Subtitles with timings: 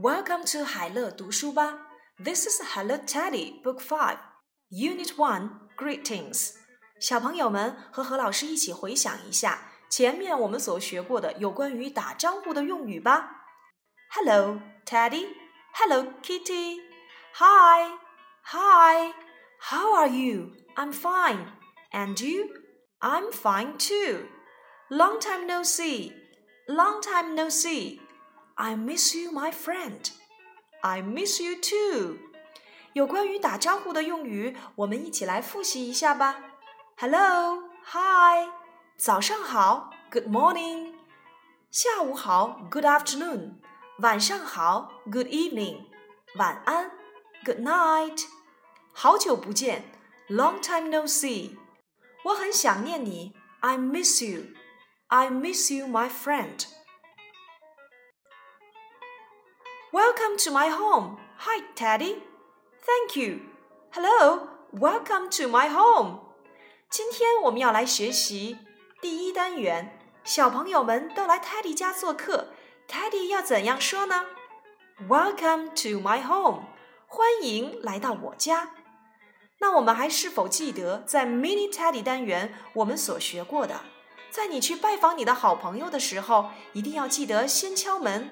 [0.00, 1.78] Welcome to 海乐读书吧。
[2.22, 4.18] This is Hello Teddy Book Five,
[4.70, 5.50] Unit One.
[5.76, 6.54] Greetings，
[7.00, 13.46] 小朋友们和何老师一起回想一下前面我们所学过的有关于打招呼的用语吧。
[14.10, 15.28] Hello, Teddy.
[15.74, 16.80] Hello, Kitty.
[17.34, 17.98] Hi,
[18.44, 19.12] hi.
[19.60, 20.52] How are you?
[20.76, 21.46] I'm fine.
[21.90, 22.48] And you?
[23.00, 24.26] I'm fine too.
[24.88, 26.12] Long time no see.
[26.68, 28.00] Long time no see.
[28.58, 30.10] I miss you, my friend.
[30.82, 32.18] I miss you too.
[32.92, 36.36] 有关于打招呼的用语，我们一起来复习一下吧。
[36.96, 38.48] Hello, Hi，
[38.96, 40.94] 早上好，Good morning。
[41.70, 43.54] 下午好，Good afternoon。
[43.98, 45.86] 晚上好，Good evening。
[46.36, 46.92] 晚安，
[47.44, 48.24] Good night。
[48.92, 49.84] 好久不见，
[50.28, 51.56] Long time no see。
[52.24, 56.66] 我很想念你，I miss you。I miss you, my friend.
[59.91, 61.17] Welcome to my home.
[61.39, 62.17] Hi, Teddy.
[62.85, 63.39] Thank you.
[63.91, 64.47] Hello.
[64.71, 66.19] Welcome to my home.
[66.91, 68.59] 今天我们要来学习
[69.01, 69.99] 第一单元。
[70.23, 72.49] 小朋友们都来 Teddy 家做客
[72.87, 74.25] ，Teddy 要怎样说呢
[75.07, 76.65] ？Welcome to my home.
[77.07, 78.69] 欢迎来到我家。
[79.57, 83.81] 那我们还是否记得在 Mini Teddy 单元我们所学过的？
[84.29, 88.29] 在你去拜访你的好朋友的时候，一定要记得先敲门。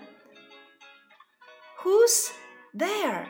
[1.83, 2.31] Who's
[2.73, 3.27] there?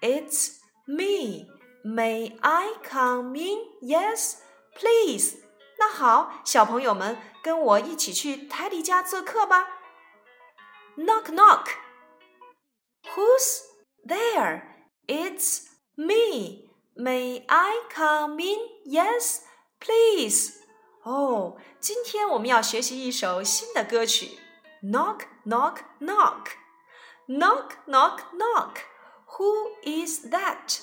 [0.00, 1.46] It's me.
[1.84, 3.58] May I come in?
[3.82, 4.36] Yes,
[4.76, 5.36] please.
[5.78, 9.66] 那好，小朋友们，跟我一起去泰迪家做客吧。
[10.96, 11.66] Knock, knock.
[13.14, 13.62] Who's
[14.06, 14.62] there?
[15.06, 15.66] It's
[15.96, 16.68] me.
[16.94, 18.58] May I come in?
[18.86, 19.40] Yes,
[19.80, 20.52] please.
[21.02, 24.38] 哦，今天我们要学习一首新的歌曲。
[24.82, 26.46] Knock, knock, knock.
[27.29, 28.85] Knock, knock, knock.
[29.37, 30.79] Who is that?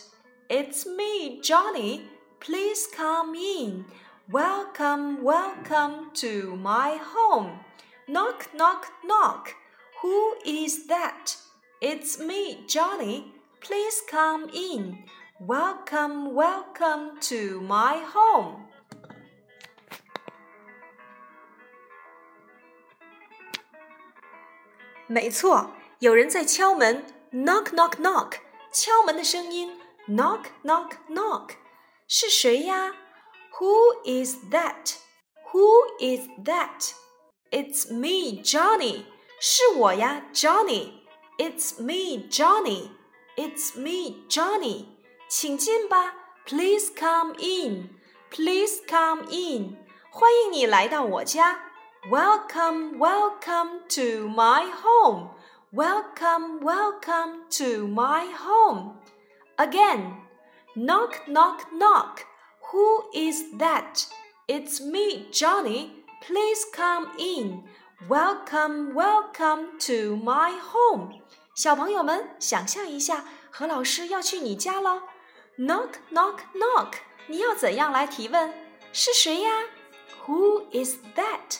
[0.50, 2.02] It's me, Johnny.
[2.38, 3.86] Please come in.
[4.30, 7.60] Welcome, welcome to my home.
[8.06, 9.54] Knock, knock, knock.
[10.02, 11.34] Who is that?
[11.80, 13.32] It's me, Johnny.
[13.62, 14.98] Please come in.
[15.40, 18.64] Welcome, welcome to my home.
[25.93, 28.33] 没错，有人在敲门，knock knock knock，
[28.71, 31.51] 敲门的声音，knock knock knock，
[32.07, 32.93] 是谁呀？
[33.59, 34.95] Who is that?
[35.51, 36.93] Who is that?
[37.51, 39.05] It's me, Johnny.
[39.39, 40.91] 是我呀，Johnny.
[41.37, 42.89] It's me, Johnny.
[43.35, 44.85] It's me, Johnny.
[45.27, 46.13] 请进吧，
[46.45, 47.89] Please come in.
[48.31, 49.77] Please come in.
[50.11, 51.59] 欢迎你来到我家。
[52.09, 55.29] Welcome, welcome to my home.
[55.73, 58.95] Welcome, welcome to my home.
[59.57, 60.15] Again,
[60.75, 62.25] knock, knock, knock.
[62.71, 64.07] Who is that?
[64.47, 65.91] It's me, Johnny.
[66.21, 67.63] Please come in.
[68.07, 71.21] Welcome, welcome to my home.
[71.53, 75.03] 小朋友们，想象一下，何老师要去你家了。
[75.57, 76.93] Knock, knock, knock.
[77.27, 78.53] 你要怎样来提问？
[78.91, 79.51] 是谁呀？
[80.25, 81.59] Who is that?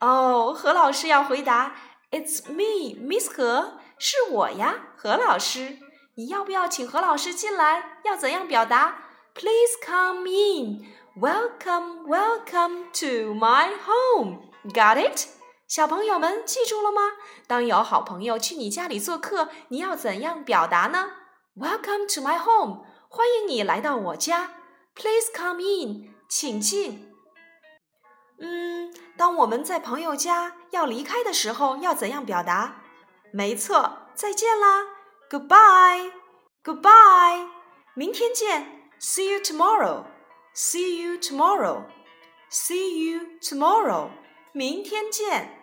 [0.00, 1.74] 哦，何老师要回答
[2.11, 5.77] ：“It's me, Miss 何，是我呀，何老师。
[6.15, 8.01] 你要不要请何老师进来？
[8.03, 8.97] 要怎样表达
[9.33, 10.85] ？Please come in.
[11.17, 14.49] Welcome, welcome to my home.
[14.65, 15.27] Got it？
[15.67, 17.01] 小朋友们记住了吗？
[17.47, 21.11] 当有好朋友去你家里做客，你要怎样表达呢
[21.55, 22.85] ？Welcome to my home.
[23.07, 24.51] 欢迎你来到我家。
[24.95, 26.13] Please come in.
[26.27, 27.10] 请进。
[28.41, 32.81] 嗯，当我们在朋友家要离开的时候，要怎样表达？
[33.31, 34.87] 没错，再见啦
[35.29, 37.47] ，Goodbye，Goodbye，
[37.93, 44.09] 明天见，See you tomorrow，See you tomorrow，See you tomorrow，
[44.51, 45.59] 明天见。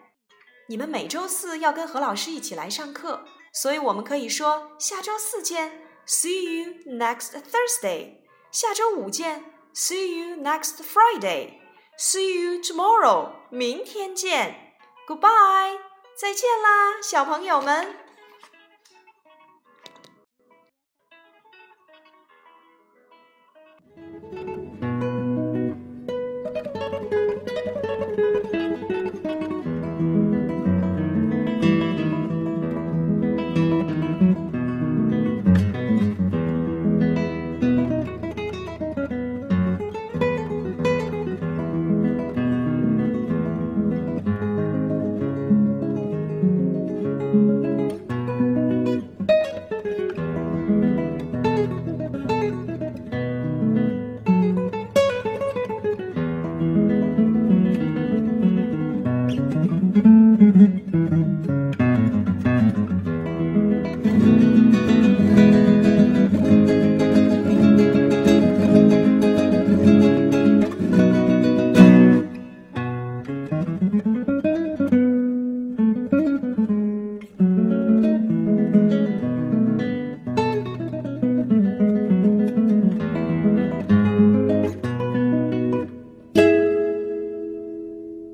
[0.69, 8.19] 你们每周四要跟何老师一起来上课，所以我们可以说下周四见，See you next Thursday。
[8.53, 11.59] 下周五见，See you next Friday。
[12.01, 14.77] See you tomorrow，明天见。
[15.09, 15.81] Goodbye，
[16.15, 17.93] 再见啦，小朋友们。